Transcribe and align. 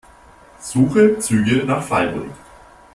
Suche 0.59 1.19
Züge 1.19 1.63
nach 1.67 1.83
Freiburg. 1.83 2.31